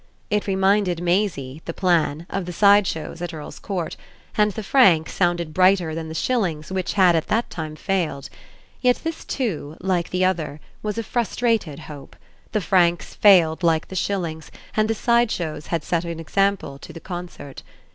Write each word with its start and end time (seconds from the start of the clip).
It 0.31 0.47
reminded 0.47 0.99
Maisie, 0.99 1.61
the 1.65 1.75
plan, 1.75 2.25
of 2.31 2.45
the 2.47 2.51
side 2.51 2.87
shows 2.87 3.21
at 3.21 3.35
Earl's 3.35 3.59
Court, 3.59 3.95
and 4.35 4.51
the 4.51 4.63
franc 4.63 5.07
sounded 5.07 5.53
brighter 5.53 5.93
than 5.93 6.07
the 6.09 6.15
shillings 6.15 6.71
which 6.71 6.93
had 6.93 7.15
at 7.15 7.27
that 7.27 7.51
time 7.51 7.75
failed; 7.75 8.27
yet 8.81 8.95
this 9.03 9.23
too, 9.23 9.77
like 9.79 10.09
the 10.09 10.25
other, 10.25 10.59
was 10.81 10.97
a 10.97 11.03
frustrated 11.03 11.81
hope: 11.81 12.15
the 12.51 12.61
francs 12.61 13.13
failed 13.13 13.61
like 13.61 13.89
the 13.89 13.95
shillings 13.95 14.49
and 14.75 14.89
the 14.89 14.95
side 14.95 15.29
shows 15.29 15.67
had 15.67 15.83
set 15.83 16.03
an 16.03 16.19
example 16.19 16.79
to 16.79 16.91
the 16.93 16.99
concert. 16.99 17.61